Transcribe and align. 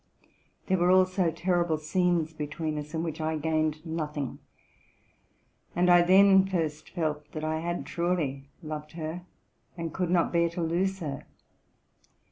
There 0.65 0.79
were 0.79 0.89
also 0.89 1.29
terrible 1.29 1.77
scenes 1.77 2.33
between 2.33 2.79
us, 2.79 2.95
in 2.95 3.03
which 3.03 3.21
I 3.21 3.37
gained 3.37 3.85
nothing; 3.85 4.39
and 5.75 5.91
I 5.91 6.01
then 6.01 6.43
first 6.47 6.89
felt 6.89 7.31
that 7.33 7.43
I 7.43 7.59
had 7.59 7.85
truly 7.85 8.49
loved 8.63 8.93
her, 8.93 9.21
and 9.77 9.93
could 9.93 10.09
not 10.09 10.33
bear 10.33 10.49
to 10.49 10.61
lose 10.63 10.97
her. 11.01 11.27